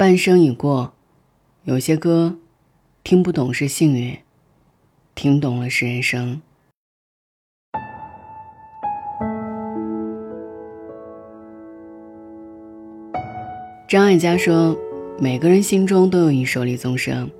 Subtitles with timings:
[0.00, 0.94] 半生已过，
[1.64, 2.38] 有些歌
[3.04, 4.16] 听不懂是幸运，
[5.14, 6.40] 听懂了是人生。
[13.86, 14.74] 张艾嘉说
[15.20, 17.30] ：“每个人心中都有一首李宗盛。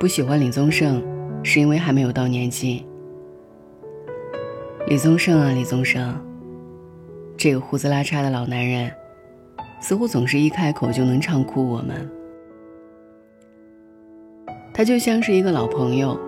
[0.00, 1.02] 不喜欢李宗盛，
[1.44, 2.86] 是因为还没有到年纪。
[4.86, 6.18] 李宗盛啊，李宗盛，
[7.36, 8.90] 这个胡子拉碴的老男人，
[9.82, 12.08] 似乎总是一开口就能唱哭我们。
[14.72, 16.18] 他就像是一个老朋友，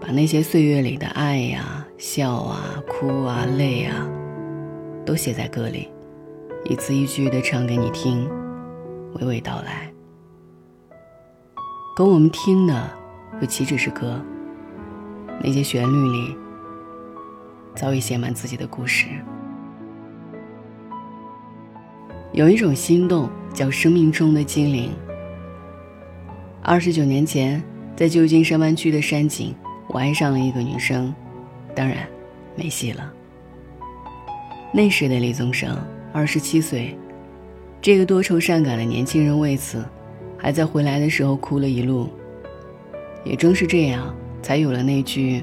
[0.00, 4.06] 把那些岁月里的爱呀、笑啊、哭啊、泪啊，
[5.04, 5.88] 都写在歌里，
[6.66, 8.28] 一字一句的唱给你听。”
[9.18, 9.92] 娓娓道来，
[11.96, 12.90] 可我们听的
[13.40, 14.20] 又岂止是歌？
[15.42, 16.36] 那些旋律里
[17.74, 19.06] 早已写满自己的故事。
[22.32, 24.92] 有一种心动，叫生命中的精灵。
[26.62, 27.60] 二十九年前，
[27.96, 29.52] 在旧金山湾区的山景，
[29.88, 31.12] 我爱上了一个女生，
[31.74, 32.06] 当然
[32.54, 33.12] 没戏了。
[34.72, 35.76] 那时的李宗盛，
[36.12, 36.96] 二十七岁。
[37.82, 39.84] 这个多愁善感的年轻人为此，
[40.38, 42.08] 还在回来的时候哭了一路。
[43.24, 45.42] 也正是这样，才有了那句：“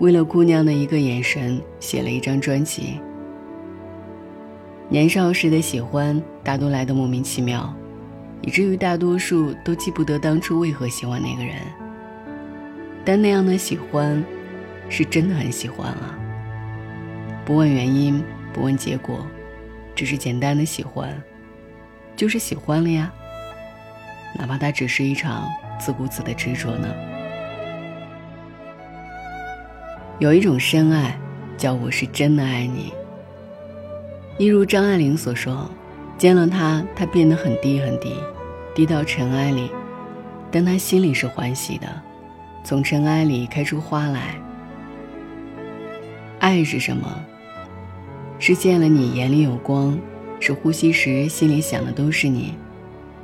[0.00, 2.98] 为了姑娘的一个眼神，写了一张专辑。”
[4.88, 7.74] 年少时的喜欢大多来的莫名其妙，
[8.42, 11.56] 以至于大多数都记不得当初为何喜欢那个人。
[13.04, 14.22] 但那样的喜欢，
[14.88, 16.18] 是真的很喜欢啊！
[17.44, 19.26] 不问原因，不问结果，
[19.94, 21.10] 只是简单的喜欢。
[22.16, 23.12] 就是喜欢了呀，
[24.38, 25.48] 哪怕它只是一场
[25.80, 26.88] 自顾自的执着呢。
[30.18, 31.18] 有一种深爱，
[31.56, 32.92] 叫我是真的爱你。
[34.36, 35.70] 一如张爱玲所说，
[36.18, 38.14] 见了他，他变得很低很低，
[38.74, 39.70] 低到尘埃里，
[40.50, 41.86] 但他心里是欢喜的，
[42.64, 44.34] 从尘埃里开出花来。
[46.40, 47.24] 爱是什么？
[48.40, 49.98] 是见了你眼里有光。
[50.40, 52.54] 是呼吸时心里想的都是你，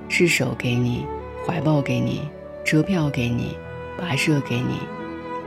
[0.09, 1.05] 是手给你，
[1.45, 2.23] 怀抱给你，
[2.65, 3.55] 车票给你，
[4.01, 4.79] 跋涉给你，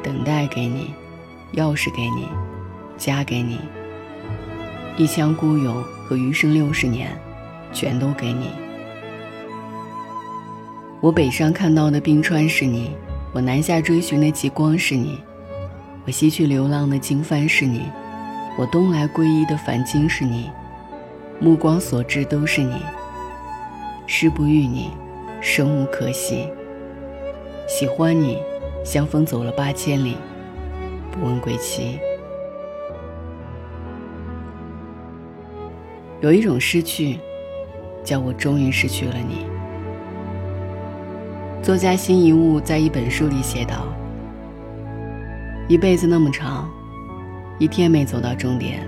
[0.03, 0.93] 等待给你，
[1.53, 2.27] 钥匙给你，
[2.95, 3.57] 家给你，
[4.95, 7.09] 一腔孤勇和余生六十年，
[7.71, 8.49] 全都给你。
[11.01, 12.91] 我北上看到的冰川是你，
[13.31, 15.17] 我南下追寻的极光是你，
[16.05, 17.87] 我西去流浪的经幡是你，
[18.55, 20.51] 我东来皈依的梵经是你。
[21.39, 22.75] 目光所至都是你，
[24.05, 24.91] 事不遇你，
[25.41, 26.47] 生无可喜。
[27.67, 28.37] 喜欢你，
[28.85, 30.15] 相逢走了八千里，
[31.11, 31.97] 不问归期。
[36.23, 37.19] 有一种失去，
[38.01, 39.45] 叫我终于失去了你。
[41.61, 43.93] 作家辛夷坞在一本书里写道
[45.67, 46.71] ：“一辈子那么长，
[47.59, 48.87] 一天没走到终点，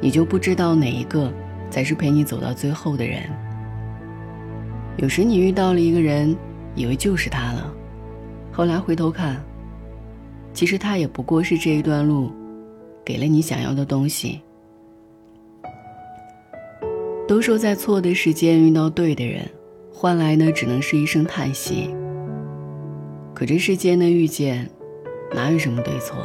[0.00, 1.30] 你就不知道哪一个。”
[1.70, 3.22] 才是陪你走到最后的人。
[4.96, 6.36] 有时你遇到了一个人，
[6.74, 7.72] 以为就是他了，
[8.50, 9.40] 后来回头看，
[10.52, 12.32] 其实他也不过是这一段路，
[13.04, 14.40] 给了你想要的东西。
[17.30, 19.48] 都说在错的时间遇到对的人，
[19.92, 21.94] 换来的只能是一声叹息。
[23.32, 24.68] 可这世间的遇见，
[25.32, 26.16] 哪有什么对错，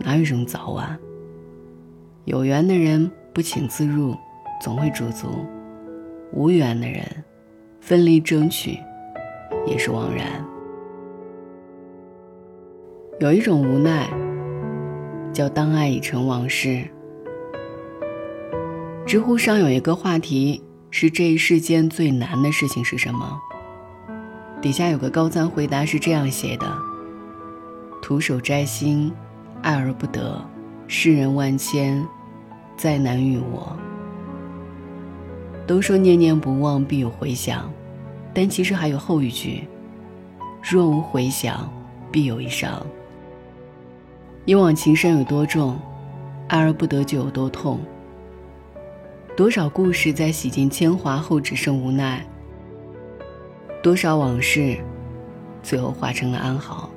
[0.00, 0.98] 哪有什么早晚？
[2.24, 4.16] 有缘的人不请自入。
[4.60, 5.28] 总会驻足，
[6.32, 7.04] 无缘的人，
[7.80, 8.78] 奋力争取，
[9.64, 10.44] 也是枉然。
[13.20, 14.08] 有一种无奈，
[15.32, 16.82] 叫当爱已成往事。
[19.06, 23.40] 知乎上有一个话题是：这一世间最难的事情是什么？
[24.60, 26.66] 底下有个高赞回答是这样写的：
[28.02, 29.12] 徒手摘星，
[29.62, 30.44] 爱而不得，
[30.88, 32.04] 世人万千，
[32.76, 33.76] 再难遇我。
[35.68, 37.70] 都说念念不忘必有回响，
[38.34, 39.68] 但其实还有后一句：
[40.60, 41.72] 若无回响，
[42.10, 42.84] 必有一伤。
[44.46, 45.78] 以往情深有多重，
[46.48, 47.78] 爱而不得就有多痛。
[49.36, 52.26] 多少故事在洗尽铅华后只剩无奈，
[53.82, 54.78] 多少往事，
[55.62, 56.90] 最后化成了安好。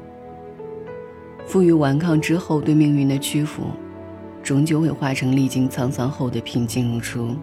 [1.46, 3.64] 负隅顽抗之后对命运的屈服，
[4.42, 7.36] 终究会化成历经沧桑后的平静如初。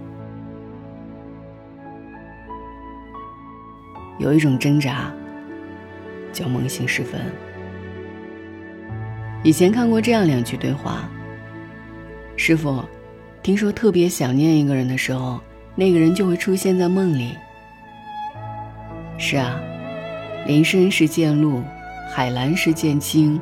[4.19, 5.13] 有一种挣扎，
[6.33, 7.21] 叫梦醒时分。
[9.43, 11.07] 以前看过这样两句对话：
[12.35, 12.83] 师傅，
[13.47, 15.39] 听说特别想念一个人的时候，
[15.77, 17.33] 那个人就会出现在梦里。
[19.19, 19.57] 是啊，
[20.49, 21.63] 林深是见鹿，
[22.13, 23.41] 海蓝是见鲸，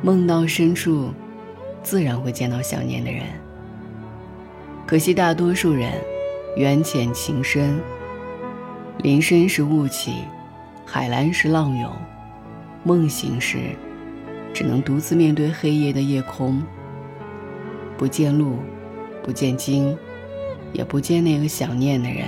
[0.00, 1.12] 梦到深处，
[1.82, 3.20] 自然会见到想念的人。
[4.86, 5.92] 可惜大多数人，
[6.56, 7.78] 缘浅情深。
[9.02, 10.14] 林深是雾起，
[10.86, 11.92] 海蓝是浪涌，
[12.82, 13.58] 梦醒时，
[14.54, 16.62] 只能独自面对黑夜的夜空。
[17.98, 18.56] 不见路，
[19.24, 19.96] 不见鲸，
[20.74, 22.26] 也不见那个想念的人。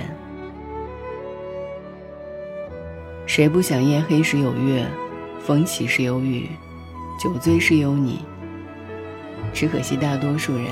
[3.27, 4.83] 谁不想夜黑时有月，
[5.45, 6.49] 风起时有雨，
[7.23, 8.25] 酒醉时有你？
[9.53, 10.65] 只可惜大多数人。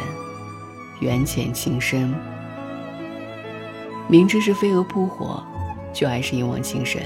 [1.00, 2.12] 缘浅情深，
[4.08, 5.44] 明知是飞蛾扑火，
[5.94, 7.04] 却还是一往情深。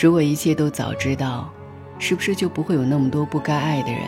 [0.00, 1.50] 如果一切都早知道，
[1.98, 4.02] 是不是就不会有那么多不该爱的人，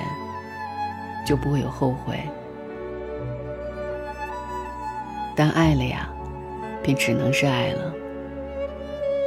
[1.27, 2.21] 就不会有后悔？
[5.39, 6.11] 但爱了呀，
[6.83, 7.95] 便只能是爱了。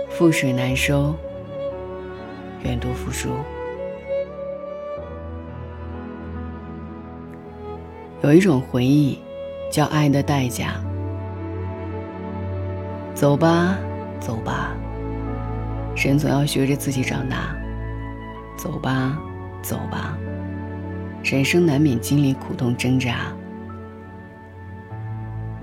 [0.09, 1.15] 覆水难收，
[2.65, 3.29] 愿赌服输。
[8.21, 9.21] 有一种回忆，
[9.71, 10.73] 叫爱的代价。
[13.15, 13.77] 走吧，
[14.19, 14.75] 走吧，
[15.95, 17.55] 人总要学着自己长大。
[18.57, 19.17] 走吧，
[19.61, 20.17] 走吧，
[21.23, 23.33] 人生难免经历苦痛挣扎。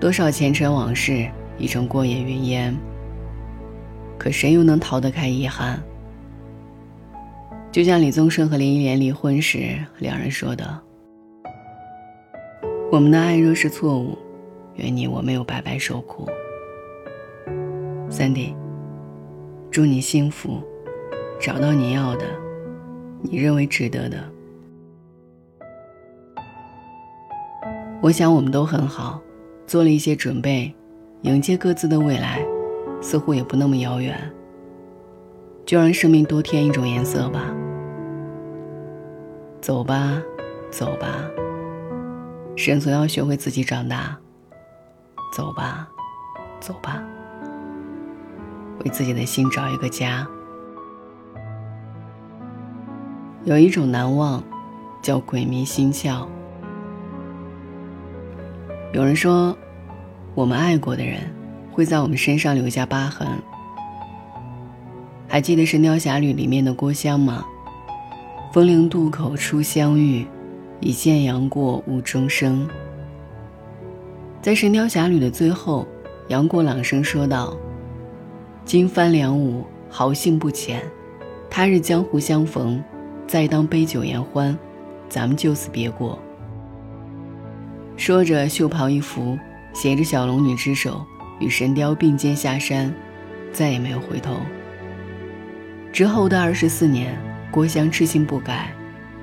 [0.00, 1.28] 多少前尘往事
[1.58, 2.76] 已成过眼云烟，
[4.16, 5.78] 可谁又能逃得开遗憾？
[7.72, 10.80] 就像李宗盛和林忆莲离婚时，两人说的。
[12.90, 14.16] 我们的爱若是错误，
[14.76, 16.28] 愿你我没有白白受苦。
[18.08, 18.54] 三弟，
[19.70, 20.62] 祝你幸福，
[21.40, 22.24] 找到你要的，
[23.20, 24.16] 你认为值得的。
[28.00, 29.20] 我想我们都很好，
[29.68, 30.74] 做了一些准备，
[31.20, 32.42] 迎接各自的未来，
[33.02, 34.18] 似乎也不那么遥远。
[35.66, 37.54] 就让生命多添一种颜色吧。
[39.60, 40.22] 走吧，
[40.70, 41.22] 走吧。
[42.56, 44.16] 人总要学会自己长大。
[45.34, 45.86] 走吧，
[46.58, 47.04] 走吧，
[48.82, 50.26] 为自己的心找一个家。
[53.44, 54.42] 有一种难忘，
[55.02, 56.26] 叫鬼迷心窍。
[58.92, 59.56] 有人说，
[60.34, 61.20] 我们爱过的人，
[61.70, 63.28] 会在我们身上留下疤痕。
[65.28, 67.44] 还记得《神雕侠侣》里面的郭襄吗？
[68.50, 70.26] 风陵渡口初相遇。
[70.80, 72.66] 一见杨过误终生。
[74.40, 75.84] 在《神雕侠侣》的最后，
[76.28, 77.54] 杨过朗声说道
[78.64, 80.80] ：“今番两五，豪兴不浅，
[81.50, 82.82] 他日江湖相逢，
[83.26, 84.56] 再当杯酒言欢，
[85.08, 86.16] 咱们就此别过。”
[87.98, 89.36] 说着，袖袍一拂，
[89.74, 91.04] 携着小龙女之手，
[91.40, 92.94] 与神雕并肩下山，
[93.52, 94.36] 再也没有回头。
[95.92, 97.18] 之后的二十四年，
[97.50, 98.72] 郭襄痴心不改，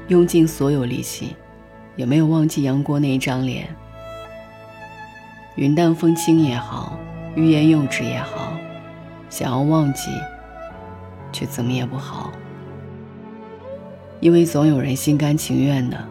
[0.09, 1.35] 用尽所有力气。
[1.95, 3.73] 也没有忘记杨过那一张脸。
[5.55, 6.99] 云淡风轻也好，
[7.35, 8.51] 欲言又止也好，
[9.29, 10.11] 想要忘记，
[11.31, 12.33] 却怎么也不好。
[14.19, 16.05] 因为总有人心甘情愿的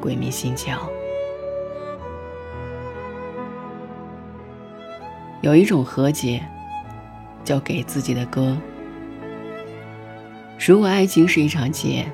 [0.00, 0.78] 鬼迷心窍。
[5.40, 6.42] 有一种和解，
[7.44, 8.56] 叫给自己的歌。
[10.58, 12.06] 如果爱情是一场劫。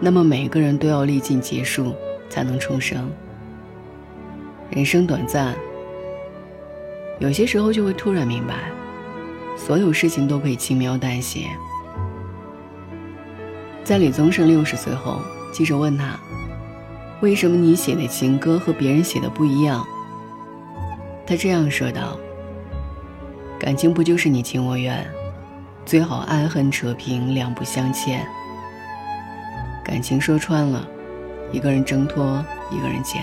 [0.00, 1.94] 那么每个人都要历尽结束，
[2.28, 3.08] 才能重生。
[4.68, 5.54] 人生短暂，
[7.20, 8.70] 有些时候就会突然明白，
[9.56, 11.46] 所有事情都可以轻描淡写。
[13.84, 15.20] 在李宗盛六十岁后，
[15.52, 16.18] 记者问他
[17.22, 19.86] ：“为什么你写的情歌和别人写的不一样？”
[21.24, 22.18] 他这样说道
[23.64, 25.02] ：“感情不就是你情我愿，
[25.86, 28.22] 最好爱恨扯平，两不相欠。”
[29.82, 30.86] 感情说穿了，
[31.50, 33.22] 一个人挣脱，一个人捡。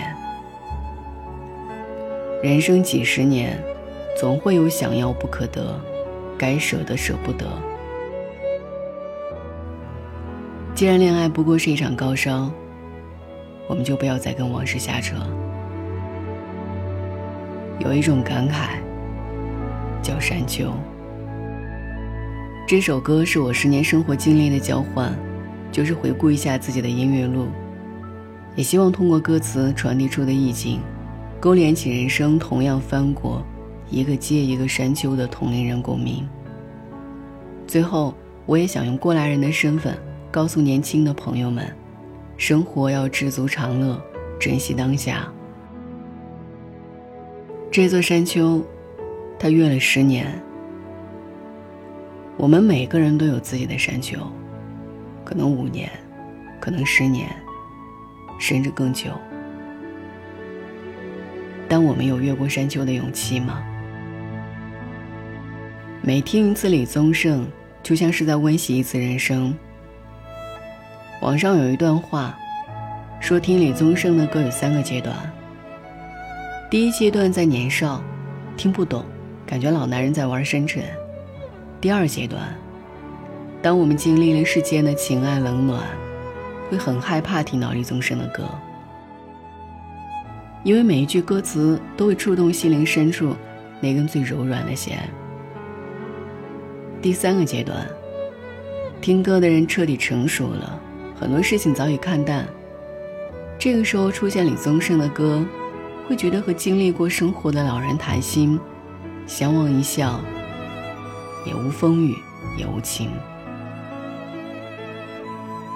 [2.42, 3.56] 人生几十年，
[4.18, 5.80] 总会有想要不可得，
[6.36, 7.46] 该舍的舍不得。
[10.74, 12.50] 既然恋爱不过是一场高烧，
[13.68, 15.14] 我们就不要再跟往事瞎扯。
[17.78, 18.82] 有一种感慨，
[20.02, 20.72] 叫山丘。
[22.66, 25.16] 这首歌是我十年生活经历的交换。
[25.72, 27.46] 就是回顾一下自己的音乐路，
[28.54, 30.80] 也希望通过歌词传递出的意境，
[31.40, 33.42] 勾连起人生同样翻过
[33.88, 36.28] 一个接一个山丘的同龄人共鸣。
[37.66, 38.12] 最后，
[38.44, 39.96] 我也想用过来人的身份，
[40.30, 41.66] 告诉年轻的朋友们：
[42.36, 43.98] 生活要知足常乐，
[44.38, 45.26] 珍惜当下。
[47.70, 48.62] 这座山丘，
[49.42, 50.40] 他越了十年，
[52.36, 54.16] 我们每个人都有自己的山丘，
[55.24, 55.90] 可能五年，
[56.60, 57.28] 可能十年，
[58.38, 59.10] 甚至更久。
[61.68, 63.60] 但我们有越过山丘的勇气吗？
[66.02, 67.44] 每听一次李宗盛，
[67.82, 69.52] 就像是在温习一次人生。
[71.20, 72.38] 网上有一段话，
[73.18, 75.16] 说听李宗盛的歌有三个阶段。
[76.70, 78.00] 第一阶段在年少，
[78.56, 79.04] 听不懂，
[79.46, 80.82] 感觉老男人在玩深沉。
[81.80, 82.42] 第二阶段，
[83.60, 85.82] 当我们经历了世间的情爱冷暖，
[86.70, 88.44] 会很害怕听到李宗盛的歌，
[90.62, 93.36] 因为每一句歌词都会触动心灵深处
[93.80, 95.08] 那根最柔软的弦。
[97.02, 97.86] 第三个阶段，
[99.00, 100.80] 听歌的人彻底成熟了，
[101.18, 102.46] 很多事情早已看淡。
[103.58, 105.44] 这个时候出现李宗盛的歌，
[106.08, 108.58] 会觉得和经历过生活的老人谈心，
[109.26, 110.20] 相望一笑，
[111.46, 112.16] 也无风雨
[112.56, 113.10] 也无晴。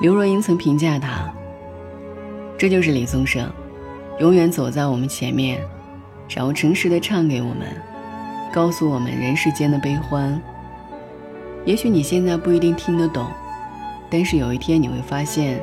[0.00, 1.32] 刘若英曾评价他
[2.58, 3.50] ：“这就是李宗盛，
[4.20, 5.60] 永远走在我们前面，
[6.28, 7.66] 然后诚实的唱给我们，
[8.52, 10.40] 告诉我们人世间的悲欢。”
[11.64, 13.26] 也许你现在不一定听得懂，
[14.10, 15.60] 但是有一天你会发现，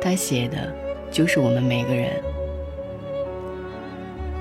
[0.00, 0.72] 他写的
[1.10, 2.12] 就是我们每个人。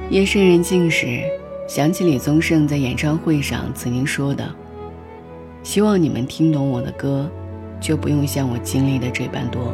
[0.10, 1.24] 夜深人静时，
[1.68, 4.50] 想起李宗盛在演唱会上曾经说的
[5.64, 7.30] ：“希望你们听懂我的歌，
[7.82, 9.74] 就不用像我经历的这般多。”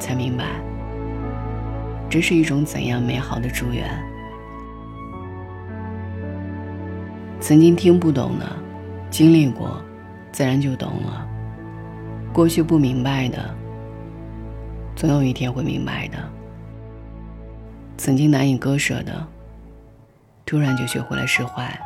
[0.00, 0.44] 才明白，
[2.08, 3.88] 这是一种怎样美好的祝愿。
[7.40, 8.46] 曾经听不懂的。
[9.10, 9.82] 经历过，
[10.30, 11.26] 自然就懂了。
[12.32, 13.52] 过去不明白的，
[14.94, 16.18] 总有一天会明白的。
[17.96, 19.26] 曾经难以割舍的，
[20.50, 21.80] 突然就学会了释怀。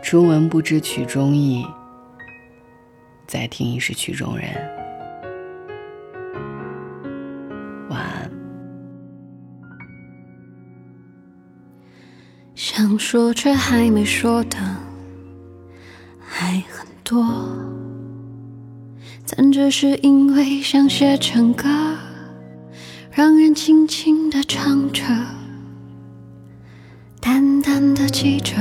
[0.00, 1.66] 初闻不知曲中意，
[3.26, 4.48] 再听已是曲中人。
[7.88, 8.30] 晚安。
[12.54, 14.56] 想说却还没说的。
[16.20, 17.26] 还很多，
[19.26, 21.68] 但只是因为想写成歌，
[23.10, 25.02] 让人轻轻的唱着，
[28.22, 28.54] 记着，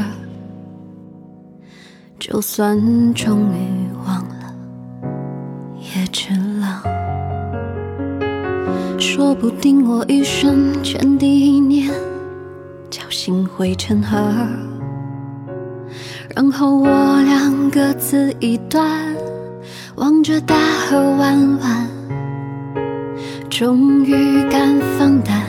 [2.18, 2.80] 就算
[3.14, 4.56] 终于忘了，
[5.76, 6.82] 也值了。
[8.98, 11.92] 说不定我一生前第一年，
[12.90, 14.18] 侥幸会成河。
[16.34, 16.88] 然后我
[17.24, 19.14] 俩各自一端，
[19.98, 21.86] 望着大河弯弯，
[23.50, 25.49] 终于敢放胆，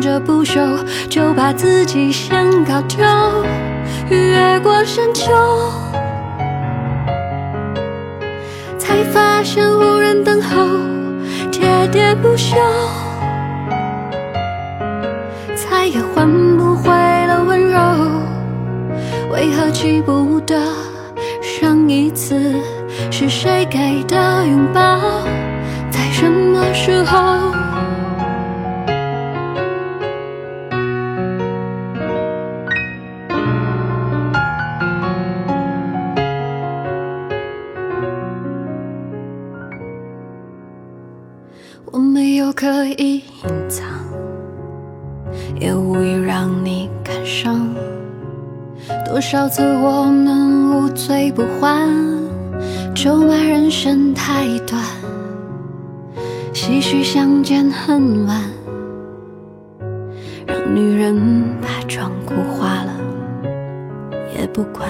[0.00, 0.78] 着不朽，
[1.08, 3.04] 就把自己先搞丢。
[4.08, 5.30] 越过山丘，
[8.78, 10.66] 才发现无人等候，
[11.52, 12.56] 喋喋不休。
[15.54, 16.26] 再也换
[16.56, 17.78] 不回了温柔，
[19.32, 20.58] 为何记不得
[21.40, 22.54] 上一次
[23.10, 24.98] 是谁给的拥抱，
[25.90, 27.54] 在什么时候？
[49.62, 51.88] 我们无醉不欢，
[52.94, 54.82] 咒骂人生太短，
[56.52, 58.40] 唏嘘相见恨晚，
[60.46, 61.14] 让女人
[61.60, 62.92] 把妆哭花了
[64.38, 64.88] 也不管。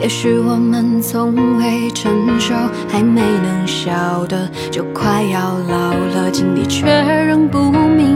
[0.00, 2.54] 也许我们从未成熟，
[2.88, 6.86] 还没能晓得，就快要老了，经历却
[7.26, 8.15] 仍不明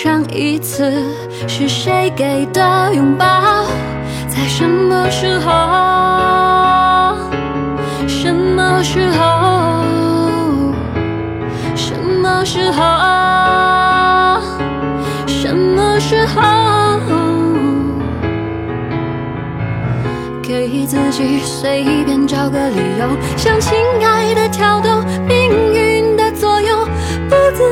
[0.00, 1.02] 上一次
[1.48, 3.64] 是谁给的拥抱？
[4.28, 5.50] 在什么时候？
[8.06, 10.72] 什么时候？
[11.74, 14.40] 什么时候？
[15.26, 17.00] 什么时候？
[20.40, 23.76] 给自己随便找个理由，向亲
[24.06, 26.86] 爱的挑逗，命运的左右，
[27.28, 27.64] 不自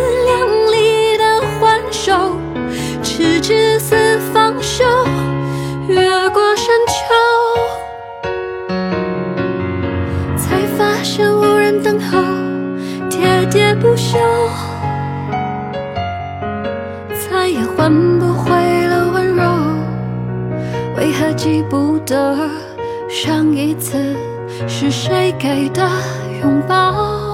[17.30, 18.50] 再也换不回
[18.88, 19.42] 了温柔，
[20.96, 22.36] 为何记不得？
[23.08, 24.16] 上一次
[24.66, 25.88] 是谁给的
[26.42, 27.25] 拥抱？